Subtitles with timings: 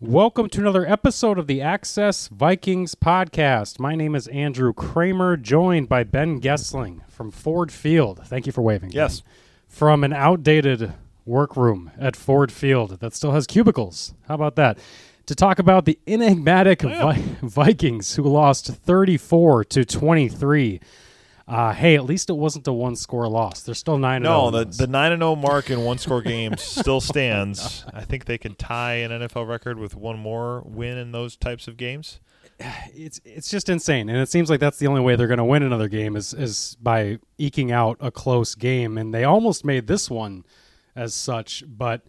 [0.00, 3.80] Welcome to another episode of the Access Vikings podcast.
[3.80, 8.20] My name is Andrew Krammer, joined by Ben Goessling from Ford Field.
[8.26, 8.90] Thank you for waving.
[8.90, 8.96] Ben.
[8.96, 9.22] Yes.
[9.66, 10.92] From an outdated
[11.24, 14.12] workroom at Ford Field that still has cubicles.
[14.28, 14.78] How about that?
[15.26, 20.78] To talk about the enigmatic Vi- Vikings who lost 34 to 23.
[21.48, 23.62] Uh, hey, at least it wasn't a one score loss.
[23.62, 26.60] They're still 9 No, oh the the nine and zero mark in one score games
[26.60, 27.84] still stands.
[27.94, 31.68] I think they can tie an NFL record with one more win in those types
[31.68, 32.18] of games.
[32.94, 35.44] it's it's just insane, and it seems like that's the only way they're going to
[35.44, 39.86] win another game is is by eking out a close game, and they almost made
[39.86, 40.44] this one
[40.96, 42.02] as such, but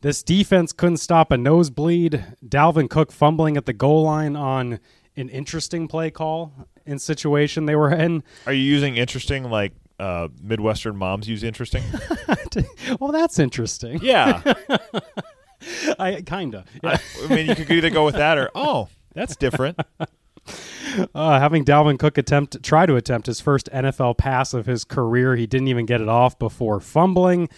[0.00, 2.24] this defense couldn't stop a nosebleed.
[2.46, 4.78] Dalvin Cook fumbling at the goal line on
[5.18, 6.52] an interesting play call
[6.86, 8.22] in situation they were in.
[8.46, 11.82] Are you using interesting like uh, Midwestern moms use interesting?
[13.00, 13.98] well, that's interesting.
[14.02, 14.42] yeah,
[15.98, 16.64] I kinda.
[16.84, 19.78] I, I mean you could either go with that or oh that's different.
[21.14, 25.36] Uh, having Dalvin Cook attempt try to attempt his first NFL pass of his career,
[25.36, 27.48] he didn't even get it off before fumbling.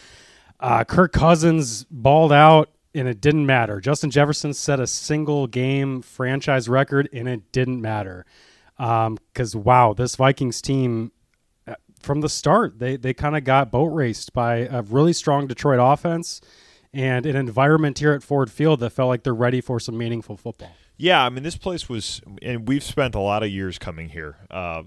[0.58, 3.80] Uh, Kirk Cousins balled out, and it didn't matter.
[3.80, 8.24] Justin Jefferson set a single game franchise record, and it didn't matter.
[8.77, 11.12] Because wow, this Vikings team
[11.68, 15.46] uh, from the start they they kind of got boat raced by a really strong
[15.46, 16.41] Detroit offense
[16.92, 20.36] and an environment here at Ford Field that felt like they're ready for some meaningful
[20.36, 20.72] football.
[20.96, 24.36] Yeah, I mean this place was, and we've spent a lot of years coming here.
[24.50, 24.84] Uh,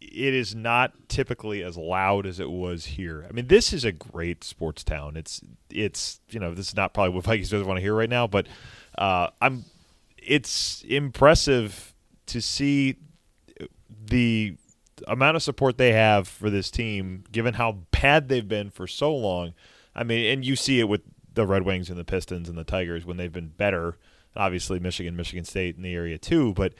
[0.00, 3.26] it is not typically as loud as it was here.
[3.28, 5.16] I mean, this is a great sports town.
[5.16, 8.10] It's it's you know this is not probably what Vikings fans want to hear right
[8.10, 8.46] now, but
[8.96, 9.64] uh, I'm.
[10.16, 11.94] It's impressive
[12.26, 12.96] to see
[14.04, 14.56] the
[15.06, 19.14] amount of support they have for this team, given how bad they've been for so
[19.14, 19.54] long.
[19.94, 22.64] I mean, and you see it with the Red Wings and the Pistons and the
[22.64, 23.96] Tigers when they've been better.
[24.36, 26.74] Obviously, Michigan, Michigan State in the area too, but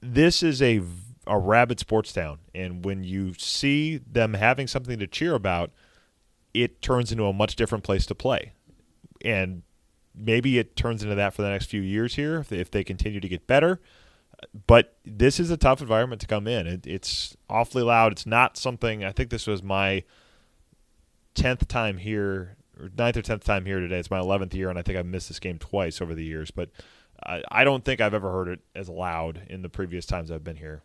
[0.00, 0.82] this is a
[1.26, 5.70] a rabid sports town, and when you see them having something to cheer about,
[6.52, 8.52] it turns into a much different place to play,
[9.24, 9.62] and
[10.14, 12.84] maybe it turns into that for the next few years here if they, if they
[12.84, 13.80] continue to get better.
[14.66, 16.66] But this is a tough environment to come in.
[16.66, 18.10] It, it's awfully loud.
[18.10, 19.04] It's not something.
[19.04, 20.02] I think this was my
[21.34, 24.00] tenth time here, or ninth or tenth time here today.
[24.00, 26.50] It's my eleventh year, and I think I've missed this game twice over the years.
[26.50, 26.70] But
[27.24, 30.42] I, I don't think I've ever heard it as loud in the previous times I've
[30.42, 30.82] been here.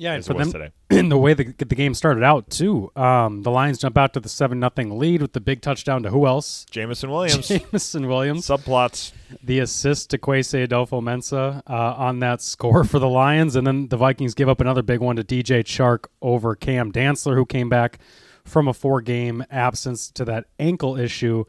[0.00, 0.72] Yeah, and as for it was them, today.
[0.90, 2.92] in the way the, the game started out too.
[2.94, 6.10] Um, the Lions jump out to the seven nothing lead with the big touchdown to
[6.10, 6.64] who else?
[6.70, 7.48] Jameson Williams.
[7.48, 8.46] Jameson Williams.
[8.46, 9.10] Subplots.
[9.42, 13.96] The assist to Kwesi Adofo-Mensah uh, on that score for the Lions, and then the
[13.96, 17.98] Vikings give up another big one to DJ Chark over Cam Dantzler, who came back
[18.44, 21.44] from a four game absence to that ankle issue.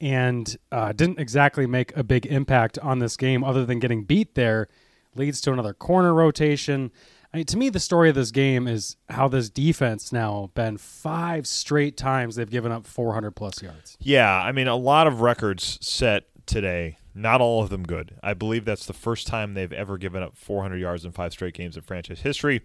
[0.00, 4.34] And uh, didn't exactly make a big impact on this game, other than getting beat
[4.34, 4.68] there.
[5.14, 6.90] Leads to another corner rotation.
[7.32, 10.78] I mean, to me, the story of this game is how this defense now been
[10.78, 13.96] five straight times they've given up 400 plus yards.
[14.00, 16.98] Yeah, I mean, a lot of records set today.
[17.14, 18.16] Not all of them good.
[18.22, 21.54] I believe that's the first time they've ever given up 400 yards in five straight
[21.54, 22.62] games in franchise history.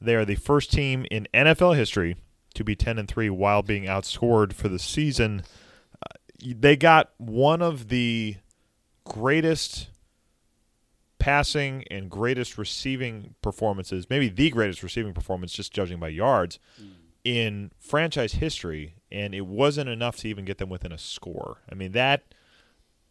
[0.00, 2.16] They are the first team in NFL history
[2.54, 5.42] to be 10 and 3 while being outscored for the season.
[5.94, 8.36] Uh, they got one of the
[9.04, 9.88] greatest
[11.24, 16.90] passing and greatest receiving performances, maybe the greatest receiving performance, just judging by yards, mm.
[17.24, 21.62] in franchise history, and it wasn't enough to even get them within a score.
[21.72, 22.34] I mean, that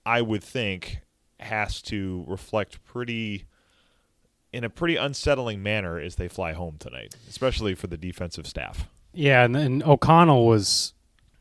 [0.05, 0.99] I would think
[1.39, 3.45] has to reflect pretty
[4.51, 8.87] in a pretty unsettling manner as they fly home tonight, especially for the defensive staff.
[9.11, 10.93] Yeah, and, and O'Connell was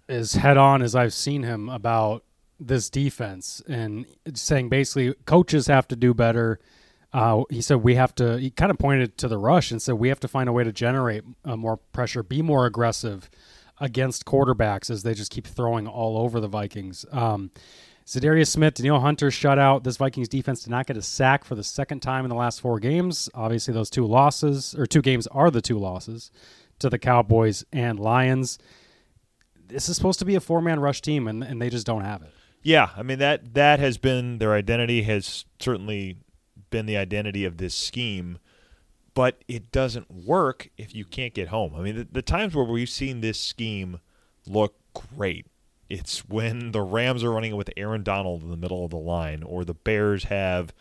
[0.08, 2.24] as head on as I've seen him about
[2.66, 6.58] this defense and saying basically coaches have to do better.
[7.12, 8.38] Uh, he said we have to.
[8.38, 10.64] He kind of pointed to the rush and said we have to find a way
[10.64, 13.28] to generate uh, more pressure, be more aggressive
[13.80, 17.04] against quarterbacks as they just keep throwing all over the Vikings.
[17.10, 17.50] Um,
[18.06, 19.84] Za'Darius Smith, Danielle Hunter shut out.
[19.84, 22.60] This Vikings defense did not get a sack for the second time in the last
[22.60, 23.28] four games.
[23.34, 26.30] Obviously, those two losses or two games are the two losses
[26.80, 28.58] to the Cowboys and Lions.
[29.68, 32.02] This is supposed to be a four man rush team, and, and they just don't
[32.02, 32.32] have it.
[32.62, 35.02] Yeah, I mean that that has been their identity.
[35.02, 36.18] Has certainly
[36.70, 38.38] been the identity of this scheme,
[39.14, 41.74] but it doesn't work if you can't get home.
[41.74, 44.00] I mean, the, the times where we've seen this scheme
[44.46, 45.46] look great,
[45.90, 48.96] it's when the Rams are running it with Aaron Donald in the middle of the
[48.96, 50.72] line, or the Bears have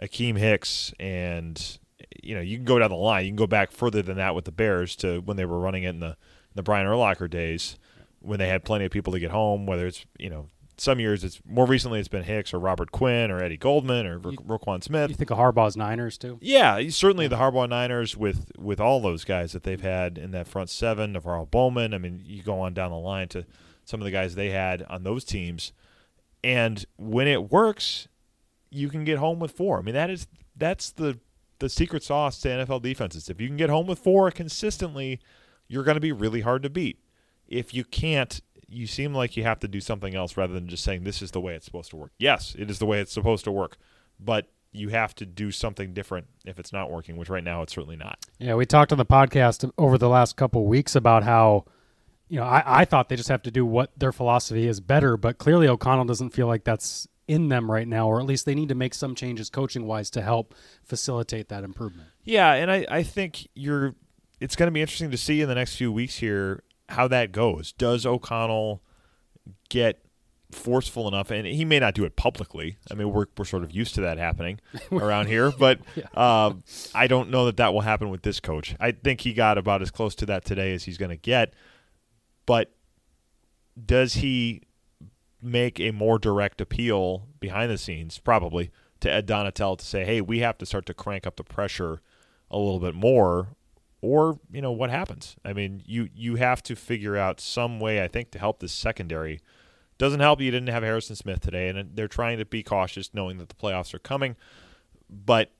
[0.00, 1.78] Akiem Hicks, and
[2.22, 3.24] you know you can go down the line.
[3.24, 5.84] You can go back further than that with the Bears to when they were running
[5.84, 6.16] it in the
[6.54, 7.78] the Brian Urlacher days,
[8.20, 11.22] when they had plenty of people to get home, whether it's you know some years
[11.24, 14.82] it's more recently it's been Hicks or Robert Quinn or Eddie Goldman or You- Roquan
[14.82, 15.10] Smith.
[15.10, 16.38] You think of Harbaugh's Niners too?
[16.40, 20.46] Yeah, certainly the Harbaugh Niners with with all those guys that they've had in that
[20.48, 21.94] front seven, NaVorro Bowman.
[21.94, 23.44] I mean, you go on down the line to
[23.84, 25.72] some of the guys they had on those teams,
[26.42, 28.08] and when it works,
[28.70, 29.78] you can get home with four.
[29.78, 30.26] I mean, that is
[30.56, 31.18] that's the
[31.60, 33.28] the secret sauce to NFL defenses.
[33.30, 35.20] If you can get home with four consistently,
[35.68, 36.98] you're going to be really hard to beat.
[37.46, 40.84] If you can't, you seem like you have to do something else rather than just
[40.84, 42.12] saying this is the way it's supposed to work.
[42.18, 43.76] Yes, it is the way it's supposed to work,
[44.18, 47.72] but you have to do something different if it's not working, which right now it's
[47.72, 48.18] certainly not.
[48.38, 51.64] Yeah, we talked on the podcast over the last couple of weeks about how,
[52.28, 55.16] you know, I, I thought they just have to do what their philosophy is better,
[55.16, 58.54] but clearly O'Connell doesn't feel like that's in them right now, or at least they
[58.54, 62.08] need to make some changes coaching wise to help facilitate that improvement.
[62.24, 63.94] Yeah, and I, I think you're
[64.40, 67.32] it's going to be interesting to see in the next few weeks here how that
[67.32, 67.72] goes.
[67.72, 68.82] Does O'Connell
[69.68, 70.04] get
[70.54, 72.78] forceful enough and he may not do it publicly.
[72.90, 74.60] I mean, we're we're sort of used to that happening
[74.92, 75.80] around here, but
[76.16, 76.62] um,
[76.94, 78.74] I don't know that that will happen with this coach.
[78.80, 81.54] I think he got about as close to that today as he's going to get.
[82.46, 82.72] But
[83.84, 84.62] does he
[85.42, 88.70] make a more direct appeal behind the scenes, probably,
[89.00, 92.00] to Ed Donatell to say, hey, we have to start to crank up the pressure
[92.50, 93.48] a little bit more?
[94.04, 95.34] Or, you know, what happens?
[95.46, 98.72] I mean, you, you have to figure out some way, I think, to help this
[98.72, 99.40] secondary.
[99.96, 103.38] Doesn't help you didn't have Harrison Smith today, and they're trying to be cautious knowing
[103.38, 104.36] that the playoffs are coming.
[105.08, 105.52] But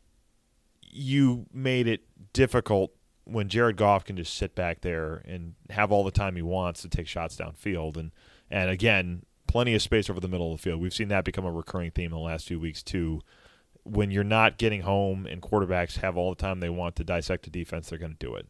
[0.82, 2.02] you made it
[2.34, 2.92] difficult
[3.24, 6.82] when Jared Goff can just sit back there and have all the time he wants
[6.82, 7.96] to take shots downfield.
[7.96, 8.10] And,
[8.50, 10.82] and again, plenty of space over the middle of the field.
[10.82, 13.22] We've seen that become a recurring theme in the last few weeks too.
[13.84, 17.46] When you're not getting home and quarterbacks have all the time they want to dissect
[17.46, 18.46] a defense, they're going to do it.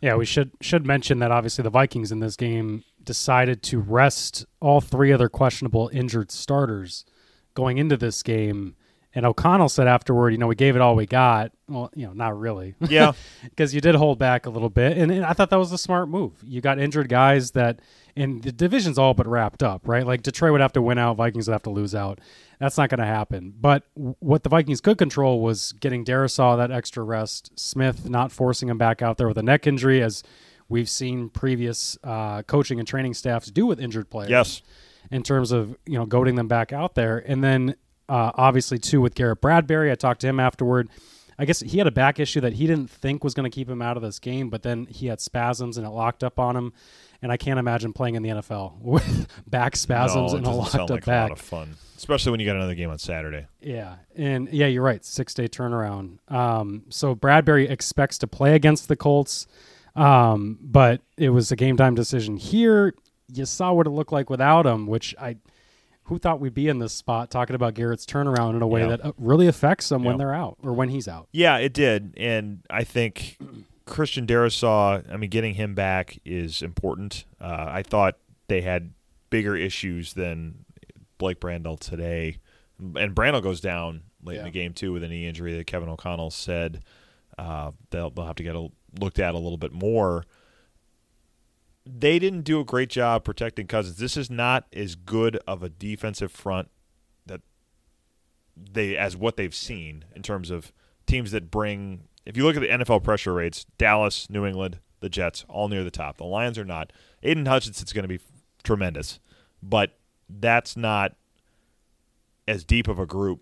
[0.00, 4.44] Yeah, we should should mention that obviously the Vikings in this game decided to rest
[4.60, 7.04] all three other questionable injured starters
[7.54, 8.74] going into this game.
[9.14, 11.52] And O'Connell said afterward, you know, we gave it all we got.
[11.68, 12.74] Well, you know, not really.
[12.80, 13.12] Yeah,
[13.44, 15.78] because you did hold back a little bit, and, and I thought that was a
[15.78, 16.32] smart move.
[16.42, 17.80] You got injured guys that,
[18.16, 20.06] and the division's all but wrapped up, right?
[20.06, 22.20] Like Detroit would have to win out, Vikings would have to lose out.
[22.58, 23.52] That's not going to happen.
[23.60, 28.32] But w- what the Vikings could control was getting Darrisaw that extra rest, Smith not
[28.32, 30.22] forcing him back out there with a neck injury, as
[30.68, 34.30] we've seen previous uh, coaching and training staffs do with injured players.
[34.30, 34.62] yes,
[35.10, 37.74] in terms of you know goading them back out there, and then
[38.08, 39.90] uh, obviously too with Garrett Bradbury.
[39.90, 40.88] I talked to him afterward.
[41.38, 43.68] I guess he had a back issue that he didn't think was going to keep
[43.68, 46.56] him out of this game, but then he had spasms and it locked up on
[46.56, 46.72] him.
[47.22, 50.74] And I can't imagine playing in the NFL with back spasms no, and a locked
[50.74, 51.30] up like a back.
[51.30, 53.46] lot of fun, especially when you got another game on Saturday.
[53.60, 55.04] Yeah, and yeah, you're right.
[55.04, 56.18] Six day turnaround.
[56.30, 59.46] Um, so Bradbury expects to play against the Colts,
[59.94, 62.94] um, but it was a game time decision here.
[63.32, 65.36] You saw what it looked like without him, which I.
[66.04, 68.88] Who thought we'd be in this spot talking about Garrett's turnaround in a way Yeah.
[68.88, 71.28] that uh, really affects them when they're out or when he's out?
[71.32, 73.38] Yeah, it did, and I think
[73.86, 75.10] Christian Darrisaw.
[75.12, 77.24] I mean, getting him back is important.
[77.40, 78.16] Uh, I thought
[78.48, 78.92] they had
[79.30, 80.64] bigger issues than
[81.18, 82.38] Blake Brandel today,
[82.78, 85.88] and Brandel goes down late in the game too with a knee injury that Kevin
[85.88, 86.82] O'Connell said
[87.38, 88.68] uh, they'll they'll have to get a,
[89.00, 90.24] looked at a little bit more.
[91.84, 93.96] They didn't do a great job protecting Cousins.
[93.96, 96.70] This is not as good of a defensive front
[97.26, 97.40] that
[98.56, 100.72] they as what they've seen in terms of
[101.06, 102.04] teams that bring.
[102.24, 105.84] If you look at the NFL pressure rates, Dallas, New England, the Jets, all near
[105.84, 106.16] the top.
[106.16, 106.92] The Lions are not.
[107.22, 108.20] Aidan Hutchinson's going to be
[108.62, 109.18] tremendous,
[109.62, 111.16] but that's not
[112.48, 113.40] as deep of a group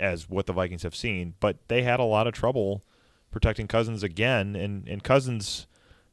[0.00, 1.34] as what the Vikings have seen.
[1.38, 2.82] But they had a lot of trouble
[3.30, 5.66] protecting Cousins again, and and Cousins,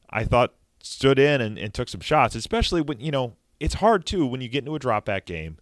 [0.10, 4.06] I thought stood in and, and took some shots, especially when you know it's hard
[4.06, 5.58] too when you get into a drop back game.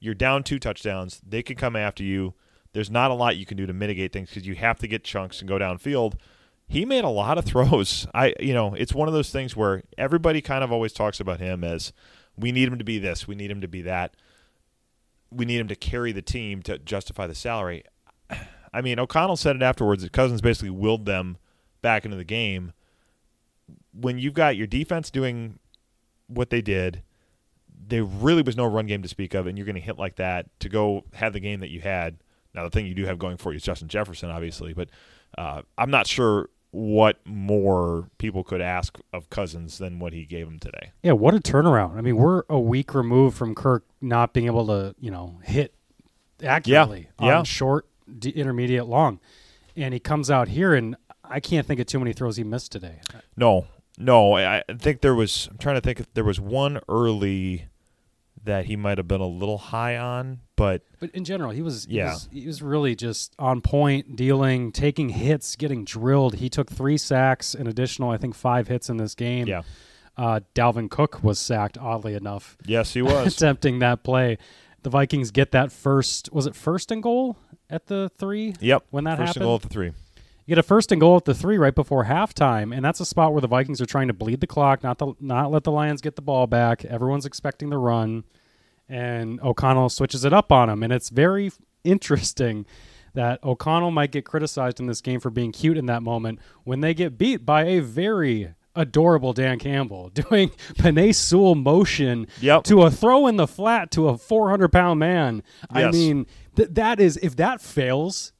[0.00, 1.20] You're down two touchdowns.
[1.24, 2.34] They can come after you.
[2.72, 5.04] There's not a lot you can do to mitigate things because you have to get
[5.04, 6.14] chunks and go downfield.
[6.66, 8.08] He made a lot of throws.
[8.12, 11.38] I, you know, it's one of those things where everybody kind of always talks about
[11.38, 11.92] him as
[12.36, 14.16] we need him to be this, we need him to be that,
[15.30, 17.84] we need him to carry the team to justify the salary.
[18.72, 21.36] I mean, O'Connell said it afterwards that Cousins basically willed them
[21.82, 22.72] back into the game.
[23.92, 25.58] When you've got your defense doing
[26.26, 27.02] what they did,
[27.86, 30.16] there really was no run game to speak of, and you're going to hit like
[30.16, 32.16] that to go have the game that you had.
[32.54, 34.88] Now, the thing you do have going for you is Justin Jefferson, obviously, but
[35.36, 40.46] uh, I'm not sure what more people could ask of Cousins than what he gave
[40.46, 40.92] him today.
[41.02, 41.96] Yeah, what a turnaround!
[41.96, 45.74] I mean, we're a week removed from Kirk not being able to, you know, hit
[46.42, 47.38] accurately Yeah.
[47.40, 47.86] on short,
[48.18, 49.20] d- intermediate, long,
[49.76, 52.72] and he comes out here, and I can't think of too many throws he missed
[52.72, 53.00] today.
[53.36, 53.66] No,
[54.02, 55.48] no, I, think there was.
[55.50, 57.66] I'm trying to think if there was one early
[58.44, 61.84] that he might have been a little high on, but But in general, he was
[61.84, 62.12] he Yeah.
[62.14, 66.34] was, he was really just on point, dealing, taking hits, getting drilled.
[66.36, 69.46] He took three sacks, an additional, I think, five hits in this game.
[69.46, 69.62] yeah,
[70.16, 73.32] Uh, Dalvin Cook was sacked, oddly enough, yes, he was.
[73.36, 74.38] attempting that play.
[74.82, 76.28] The Vikings get that first.
[76.32, 77.36] Was it first and goal
[77.70, 78.54] at the three?
[78.60, 79.42] yep, When that first happened?
[79.42, 79.92] and goal at the three.
[80.46, 83.04] You get a first and goal at the three right before halftime, and that's a
[83.04, 85.70] spot where the Vikings are trying to bleed the clock, not the not let the
[85.70, 86.84] Lions get the ball back.
[86.84, 88.24] Everyone's expecting the run,
[88.88, 91.52] and O'Connell switches it up on him, and it's very
[91.84, 92.66] interesting
[93.14, 96.80] that O'Connell might get criticized in this game for being cute in that moment when
[96.80, 102.64] they get beat by a very adorable Dan Campbell doing Penei Sewell motion Yep.
[102.64, 105.42] to a throw in the flat to a 400 pound man.
[105.70, 108.31] I mean, th- that is if that fails,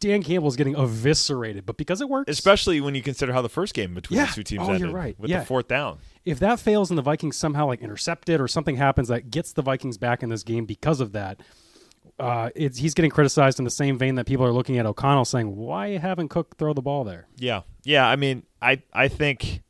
[0.00, 3.74] Dan Campbell's getting eviscerated, but because it works, Especially when you consider how the first
[3.74, 4.26] game between Yeah.
[4.26, 5.18] the two teams Oh, you're ended right.
[5.18, 5.40] with Yeah.
[5.40, 5.98] the fourth down.
[6.24, 9.52] if that fails and the Vikings somehow like intercept it or something happens that gets
[9.52, 11.40] the Vikings back in this game because of that,
[12.20, 15.24] uh, it's, he's getting criticized in the same vein that people are looking at O'Connell
[15.24, 18.06] saying, "Why haven't Cook throw the ball there?" Yeah, yeah.
[18.08, 19.62] I mean, I I think,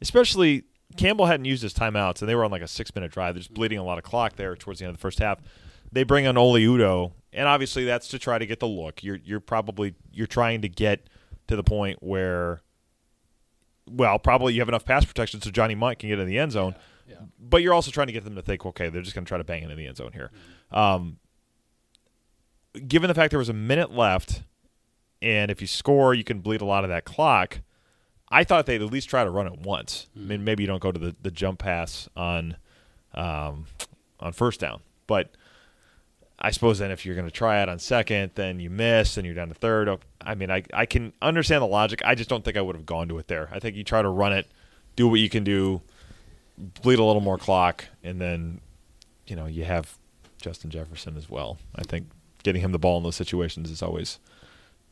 [0.00, 0.64] especially
[0.96, 3.34] Campbell hadn't used his timeouts, and they were on like a six minute drive.
[3.34, 5.38] They're just bleeding a lot of clock there towards the end of the first half.
[5.94, 9.04] They bring on Oli Udoh, and obviously that's to try to get the look.
[9.04, 11.08] You're you're probably you're trying to get
[11.46, 12.62] to the point where,
[13.88, 16.52] well, probably you have enough pass protection so Johnny Mundt can get in the end
[16.52, 16.74] zone.
[17.08, 17.16] Yeah.
[17.38, 19.38] But you're also trying to get them to think, okay, they're just going to try
[19.38, 20.30] to bang it in the end zone here.
[20.72, 21.18] Um,
[22.88, 24.42] given the fact there was a minute left,
[25.22, 27.60] and if you score, you can bleed a lot of that clock.
[28.30, 30.08] I thought they'd at least try to run it once.
[30.16, 32.56] I mean, maybe you don't go to the, the jump pass on
[33.14, 33.66] um,
[34.18, 35.36] on first down, but
[36.44, 39.24] I suppose then if you're going to try it on second, then you miss and
[39.24, 39.88] you're down to third.
[39.88, 42.02] Oh, I mean, I I can understand the logic.
[42.04, 43.48] I just don't think I would have gone to it there.
[43.50, 44.46] I think you try to run it,
[44.94, 45.80] do what you can do,
[46.82, 48.60] bleed a little more clock, and then
[49.26, 49.96] you know you have
[50.38, 51.56] Justin Jefferson as well.
[51.74, 52.08] I think
[52.42, 54.18] getting him the ball in those situations is always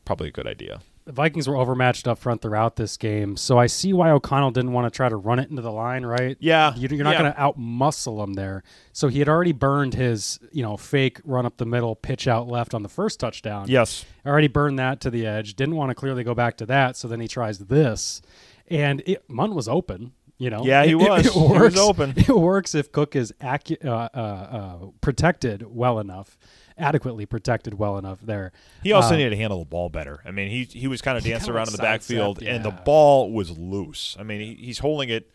[0.06, 0.80] probably a good idea.
[1.04, 4.70] The Vikings were overmatched up front throughout this game, so I see why O'Connell didn't
[4.72, 6.06] want to try to run it into the line.
[6.06, 6.36] Right?
[6.38, 7.18] Yeah, You- You're not yeah.
[7.22, 8.62] going to out muscle him there.
[8.92, 12.46] So he had already burned his, you know, fake run up the middle, pitch out
[12.46, 13.66] left on the first touchdown.
[13.68, 14.04] Yes.
[14.24, 15.54] already burned that to the edge.
[15.56, 18.22] Didn't want to clearly go back to that, so then he tries this,
[18.68, 20.12] and it, Mundt was open.
[20.38, 21.26] You know, Yeah, he It- was.
[21.26, 22.14] It, He was open.
[22.16, 26.36] It works if Cook is acu- uh, uh, uh, protected well enough,
[26.78, 28.52] adequately protected well enough there.
[28.82, 30.20] He also Uh, needed to handle the ball better.
[30.24, 33.32] I mean, he he was kind of dancing around in the backfield, and the ball
[33.32, 34.16] was loose.
[34.18, 35.30] I mean, he, he's holding it,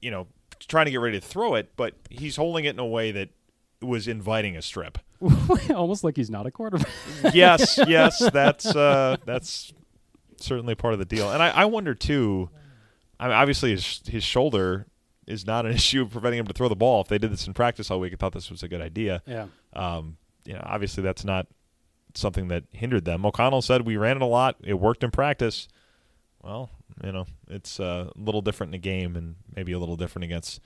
[0.00, 0.26] you know,
[0.68, 3.30] trying to get ready to throw it, but he's holding it in a way that
[3.80, 4.98] was inviting a strip.
[5.74, 6.88] almost like he's not a quarterback.
[7.34, 9.72] yes, yes, that's uh, that's
[10.36, 11.30] certainly part of the deal.
[11.30, 12.50] And I, I wonder too.
[13.20, 14.86] I mean, obviously, his his shoulder
[15.26, 17.02] is not an issue preventing him to throw the ball.
[17.02, 19.22] If they did this in practice all week, I thought this was a good idea.
[19.26, 21.46] yeah, Um, you know, obviously that's not
[22.14, 23.24] something that hindered them.
[23.24, 24.56] O'Connell said we ran it a lot.
[24.62, 25.68] It worked in practice.
[26.42, 26.70] Well,
[27.02, 30.60] you know, it's a little different in the game, and maybe a little different against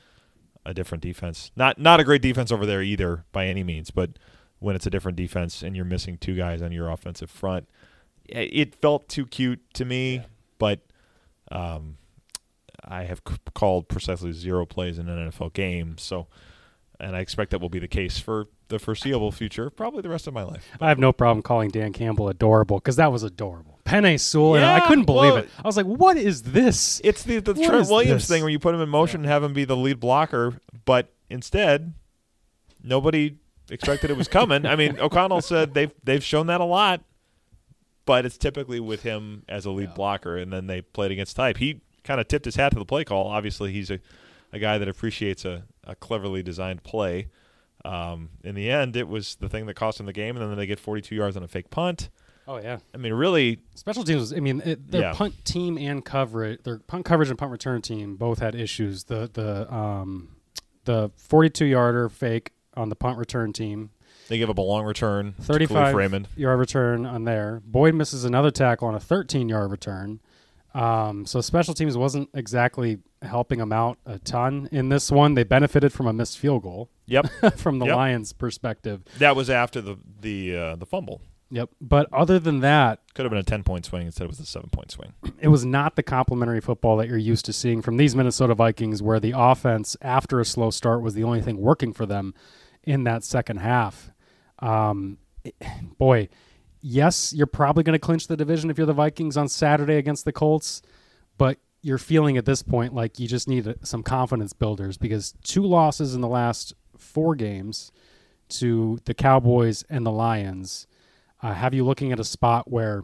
[0.64, 1.50] a different defense.
[1.56, 4.18] Not not a great defense over there either by any means, but
[4.58, 7.68] when it's a different defense and you're missing two guys on your offensive front,
[8.24, 10.22] it felt too cute to me.
[10.58, 10.80] But
[11.52, 11.98] um,
[12.82, 16.26] I have c- called precisely zero plays in an NFL game, so
[16.98, 20.26] and I expect that will be the case for the foreseeable future, probably the rest
[20.26, 20.66] of my life.
[20.80, 23.78] I have no problem calling Dan Campbell adorable because that was adorable.
[23.84, 25.48] Penei Sewell, and I couldn't believe well- it.
[25.62, 28.28] I was like, "What is this?" It's the, the What Trent Williams this?
[28.28, 31.12] thing where you put him in motion and have him be the lead blocker, but
[31.30, 31.94] instead,
[32.82, 33.36] nobody
[33.70, 34.66] expected it was coming.
[34.66, 37.02] I mean, O'Connell said they've they've shown that a lot,
[38.04, 39.94] but it's typically with him as a lead Yeah.
[39.94, 41.58] blocker, and then they played against type.
[41.58, 43.28] He kind of tipped his hat to the play call.
[43.28, 44.00] Obviously, he's a,
[44.52, 47.28] a guy that appreciates a, a cleverly designed play.
[47.86, 50.56] Um, in the end, it was the thing that cost him the game, and then
[50.58, 52.10] they get 42 yards on a fake punt.
[52.48, 54.20] Oh yeah, I mean, really, special teams.
[54.20, 55.12] was- I mean, it, their Yeah.
[55.14, 59.04] punt team and coverage, their punt coverage and punt return team both had issues.
[59.04, 60.28] The the um
[60.84, 63.90] the 42 yarder fake on the punt return team,
[64.28, 65.34] they give up a long return.
[65.40, 66.28] 35 Kalif Raymond.
[66.36, 67.62] yard return on there.
[67.64, 70.20] Boyd misses another tackle on a 13 yard return.
[70.76, 75.34] Um, so special teams wasn't exactly helping them out a ton in this one.
[75.34, 77.96] They benefited from a missed field goal Yep, from the Yep.
[77.96, 79.02] Lions' perspective.
[79.18, 81.20] that was after the the uh, the fumble.
[81.50, 81.70] Yep.
[81.80, 84.44] But other than that, Could have been a 10 point swing instead it was a
[84.46, 85.12] 7 point swing.
[85.40, 89.00] it was not the complementary football that you're used to seeing from these Minnesota Vikings,
[89.00, 92.34] where the offense, after a slow start, was the only thing working for them
[92.82, 94.10] in that second half.
[94.58, 95.54] Um, it-
[95.98, 96.28] boy,
[96.86, 100.24] yes, you're probably going to clinch the division if you're the Vikings on Saturday against
[100.24, 100.82] the Colts,
[101.36, 105.64] but you're feeling at this point like you just need some confidence builders because two
[105.64, 107.90] losses in the last four games
[108.48, 110.86] to the Cowboys and the Lions
[111.42, 113.02] uh, have you looking at a spot where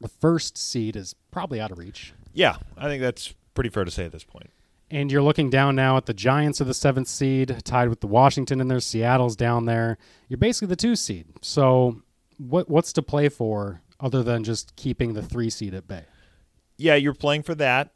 [0.00, 2.14] the first seed is probably out of reach.
[2.32, 4.50] Yeah, I think that's pretty fair to say at this point.
[4.90, 8.08] And you're looking down now at the Giants of the seventh seed, tied with the
[8.08, 8.80] Washington in there.
[8.80, 9.98] Seattle's down there.
[10.28, 11.26] You're basically the two seed.
[11.42, 12.02] So,
[12.40, 16.04] what what's to play for other than just keeping the three seed at bay?
[16.78, 17.92] Yeah, you're playing for that,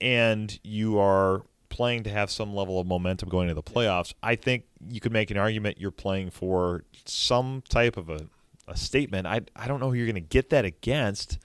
[0.00, 4.14] and you are playing to have some level of momentum going into the playoffs.
[4.22, 8.26] I think you could make an argument you're playing for some type of a,
[8.68, 9.26] a statement.
[9.26, 11.38] I I don't know who you're going to get that against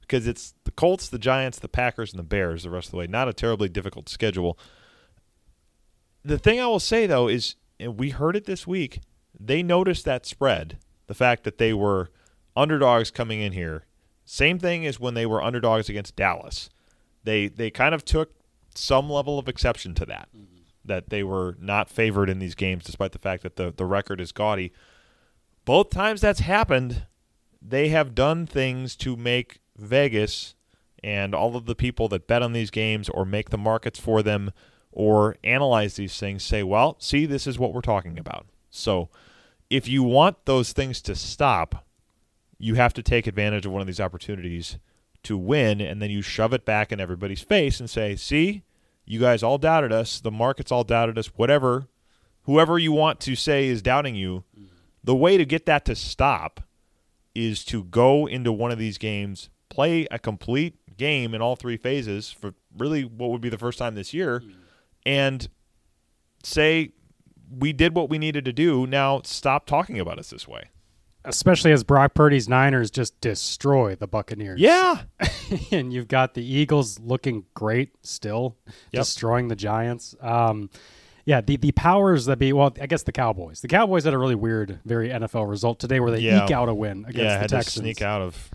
[0.00, 2.96] because it's the Colts, the Giants, the Packers, and the Bears the rest of the
[2.96, 3.06] way.
[3.06, 4.58] Not a terribly difficult schedule.
[6.24, 9.00] The thing I will say though is, and we heard it this week,
[9.38, 10.78] they noticed that spread,
[11.10, 12.08] the fact that they were
[12.54, 13.84] underdogs coming in here.
[14.24, 16.70] Same thing as when they were underdogs against Dallas.
[17.24, 18.32] They they kind of took
[18.76, 20.60] some level of exception to that, mm-hmm.
[20.84, 24.20] that they were not favored in these games, despite the fact that the the record
[24.20, 24.72] is gaudy.
[25.64, 27.06] Both times that's happened,
[27.60, 30.54] they have done things to make Vegas
[31.02, 34.22] and all of the people that bet on these games or make the markets for
[34.22, 34.52] them
[34.92, 38.46] or analyze these things say, well, see, this is what we're talking about.
[38.70, 39.08] So
[39.70, 41.86] if you want those things to stop,
[42.58, 44.78] you have to take advantage of one of these opportunities
[45.22, 48.62] to win, and then you shove it back in everybody's face and say, see,
[49.04, 50.20] you guys all doubted us.
[50.20, 51.28] The markets all doubted us.
[51.36, 51.88] Whatever,
[52.42, 54.44] whoever you want to say is doubting you,
[55.02, 56.60] the way to get that to stop
[57.34, 61.76] is to go into one of these games play a complete game in all three
[61.76, 64.42] phases for really what would be the first time this year
[65.06, 65.48] and
[66.42, 66.90] say
[67.50, 70.70] we did what we needed to do now stop talking about us this way
[71.24, 74.60] especially as Brock Purdy's Niners just destroy the Buccaneers.
[74.60, 75.02] Yeah.
[75.70, 78.56] and you've got the Eagles looking great still,
[78.90, 79.02] yep.
[79.02, 80.14] destroying the Giants.
[80.20, 80.70] Um,
[81.26, 83.60] yeah, the, the powers that be, well, I guess the Cowboys.
[83.60, 86.44] The Cowboys had a really weird, very NFL result today where they yeah.
[86.44, 87.84] eke out a win against yeah, the Texans.
[87.84, 88.50] sneak out of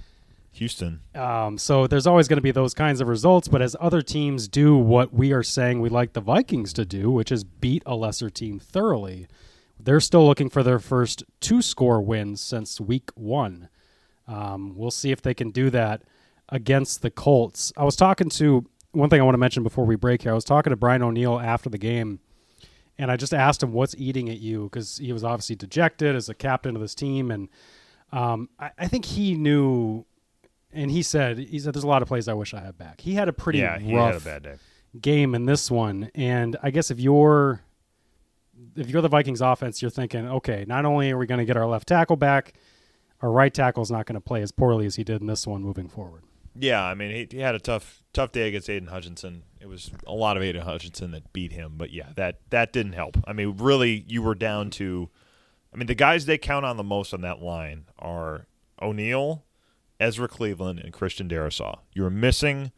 [0.56, 1.02] Houston.
[1.14, 4.48] Um, so there's always going to be those kinds of results, but as other teams
[4.48, 7.96] do what we are saying we like the Vikings to do, which is beat a
[7.96, 9.28] lesser team thoroughly,
[9.80, 13.70] they're still looking for their first two score wins since week one.
[14.28, 16.04] Um, we'll see if they can do that
[16.50, 17.74] against the Colts.
[17.78, 20.32] I was talking to one thing I want to mention before we break here.
[20.32, 22.20] I was talking to Brian O'Neill after the game,
[22.98, 26.30] and I just asked him what's eating at you because he was obviously dejected as
[26.30, 27.50] a captain of this team, and
[28.12, 30.06] um, I, I, think he knew
[30.76, 33.02] and he said he said there's a lot of plays I wish I had back.
[33.02, 34.56] He had a pretty yeah, he rough had a bad day.
[35.00, 37.62] game in this one, and I guess if you're
[38.76, 41.58] if you're the Vikings offense, you're thinking, okay, not only are we going to get
[41.58, 42.54] our left tackle back,
[43.22, 45.46] our right tackle is not going to play as poorly as he did in this
[45.48, 46.24] one moving forward.
[46.58, 49.44] Yeah, I mean he, he had a tough tough day against Aidan Hutchinson.
[49.60, 52.94] It was a lot of Aidan Hutchinson that beat him, but yeah, that that didn't
[52.94, 53.18] help.
[53.26, 55.10] I mean, really, you were down to.
[55.74, 58.48] I mean, the guys they count on the most on that line are
[58.82, 59.44] O'Neill,
[60.00, 61.80] Ezra Cleveland and Christian Darrisaw.
[61.94, 62.72] You're missing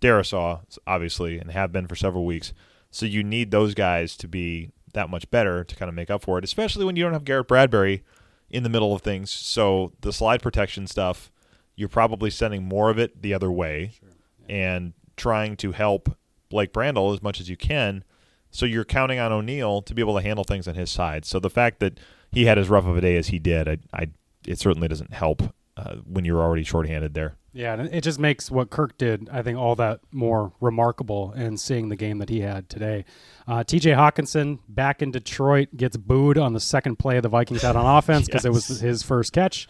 [0.00, 2.52] Darrisaw, obviously, and have been for several weeks.
[2.90, 6.22] So you need those guys to be that much better to kind of make up
[6.22, 8.02] for it, especially when you don't have Garrett Bradbury
[8.50, 9.30] in the middle of things.
[9.30, 11.30] So the slide protection stuff,
[11.74, 14.08] you're probably sending more of it the other way sure.
[14.48, 14.56] yeah.
[14.56, 16.16] and trying to help
[16.48, 18.04] Blake Brandel as much as you can.
[18.50, 21.24] So you're counting on O'Neill to be able to handle things on his side.
[21.24, 21.98] So the fact that
[22.30, 24.08] he had as rough of a day as he did, I, I
[24.46, 25.42] it certainly doesn't help
[25.76, 27.36] uh, when you're already shorthanded there.
[27.52, 31.56] Yeah, and it just makes what Kirk did, I think, all that more remarkable in
[31.56, 33.04] seeing the game that he had today.
[33.46, 37.62] Uh, TJ Hockenson back in Detroit gets booed on the second play of the Vikings
[37.62, 38.46] out on offense because yes.
[38.46, 39.68] it was his first catch.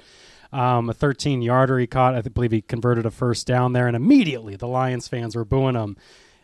[0.51, 2.15] Um, a 13 yarder he caught.
[2.15, 5.75] I believe he converted a first down there, and immediately the Lions fans were booing
[5.75, 5.97] him.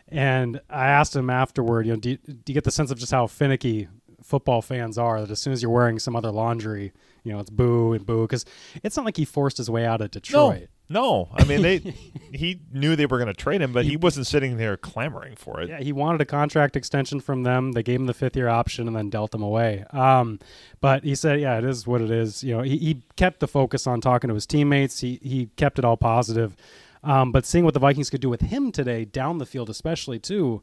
[0.08, 2.98] And I asked him afterward, you know, do you, do you get the sense of
[2.98, 3.88] just how finicky
[4.22, 6.92] football fans are that as soon as you're wearing some other laundry,
[7.24, 8.44] you know, it's boo and boo because
[8.83, 10.68] it's not like he forced his way out of Detroit.
[10.88, 11.28] No, no.
[11.33, 11.78] I mean, they
[12.33, 15.61] he knew they were going to trade him, but he, wasn't sitting there clamoring for
[15.61, 15.68] it.
[15.68, 17.72] Yeah, he wanted a contract extension from them.
[17.72, 19.85] They gave him the fifth year option and then dealt him away.
[19.90, 20.40] Um,
[20.80, 22.42] but he said, yeah, it is what it is.
[22.42, 25.00] You know, he, he kept the focus on talking to his teammates.
[25.00, 26.56] He he kept it all positive.
[27.02, 30.18] Um, but seeing what the Vikings could do with him today, down the field especially
[30.18, 30.62] too,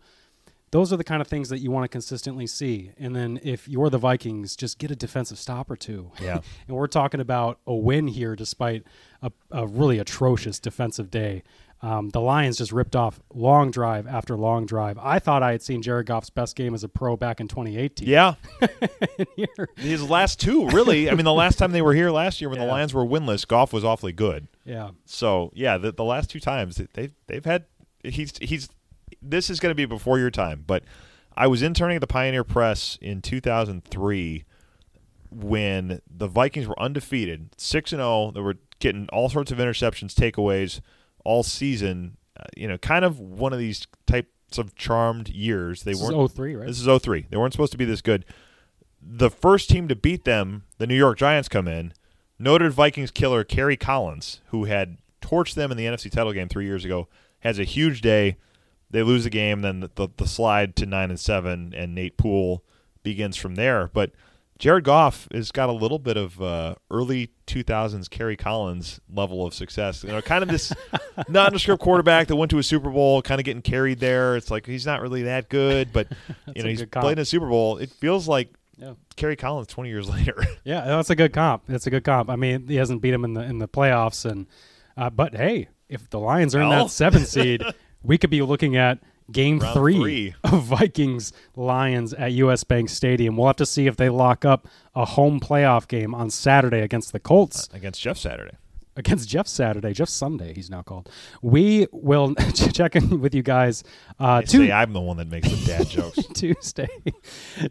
[0.72, 2.92] those are the kind of things that you want to consistently see.
[2.98, 6.12] And then if you're the Vikings, just get a defensive stop or two.
[6.22, 6.40] Yeah.
[6.68, 8.84] and we're talking about a win here despite
[9.22, 11.44] a, a really atrocious defensive day.
[11.82, 14.98] Um, the Lions just ripped off long drive after long drive.
[14.98, 18.08] I thought I had seen Jared Goff's best game as a pro back in 2018.
[18.08, 18.34] Yeah.
[19.78, 21.08] His last two, really.
[21.10, 22.66] I mean, the last time they were here last year when yeah.
[22.66, 24.48] the Lions were winless, Goff was awfully good.
[24.66, 24.90] Yeah.
[25.06, 27.66] So, yeah, the, the last two times they've they've had
[28.04, 28.70] he's he's
[29.22, 30.84] this is going to be before your time, but
[31.36, 34.44] I was interning at the Pioneer Press in 2003
[35.30, 38.32] when the Vikings were undefeated, six and zero.
[38.32, 40.82] They were getting all sorts of interceptions, takeaways
[41.24, 42.18] all season.
[42.40, 45.84] Uh, you know, kind of one of these types of charmed years.
[45.84, 46.32] They This weren't.
[46.32, 46.68] is 03, right?
[46.68, 47.28] This is 03.
[47.30, 48.26] They weren't supposed to be this good.
[49.02, 51.94] The first team to beat them, the New York Giants, come in.
[52.40, 56.66] Noted Vikings killer Kerry Collins, who had torched them in the NFC title game three
[56.66, 57.08] years ago,
[57.40, 58.38] has a huge day.
[58.90, 62.18] They lose the game, then the, the, the slide to nine and seven, and Nate
[62.18, 62.64] Poole
[63.04, 63.90] begins from there.
[63.94, 64.12] But
[64.60, 69.54] Jared Goff has got a little bit of uh, early 2000s Kerry Collins level of
[69.54, 70.04] success.
[70.04, 70.74] You know, kind of this
[71.30, 74.36] nondescript quarterback that went to a Super Bowl, kind of getting carried there.
[74.36, 76.08] It's like he's not really that good, but
[76.56, 77.78] you know he's played in a Super Bowl.
[77.78, 78.94] It feels like Yeah.
[79.16, 80.44] Kerry Collins 20 years later.
[80.64, 81.64] Yeah, that's a good comp.
[81.68, 82.30] That's a good comp.
[82.30, 84.48] I mean, he hasn't beat him in the in the playoffs, and
[84.96, 86.86] uh, but hey, if the Lions are in Well.
[86.86, 87.64] that seven seed,
[88.08, 89.00] we could be looking at
[89.32, 90.36] game three, three.
[90.46, 93.36] of Vikings Lions at US Bank Stadium.
[93.38, 97.12] We'll have to see if they lock up a home playoff game on Saturday against
[97.12, 97.68] the Colts.
[97.74, 98.56] against Jeff Saturday.
[98.96, 101.10] against Jeff Saturday, Jeff Sunday, he's now called.
[101.44, 102.34] We will
[102.74, 103.84] check in with you guys
[104.20, 106.20] uh, They say Tu- I'm the one that makes the dad jokes.
[106.34, 106.88] Tuesday.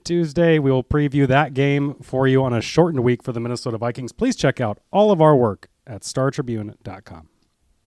[0.05, 3.79] Tuesday, we will preview that game for you on a shortened week for the Minnesota
[3.79, 4.13] Vikings.
[4.13, 7.29] Please check out all of our work at startribune.com.